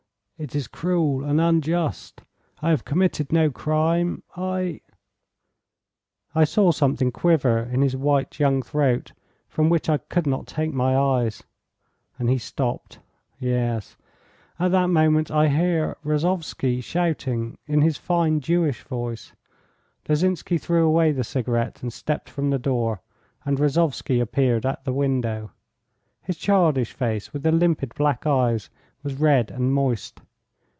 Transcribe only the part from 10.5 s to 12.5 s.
my eyes, and he